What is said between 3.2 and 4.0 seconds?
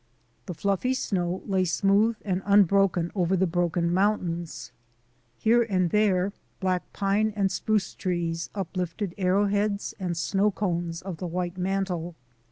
the broken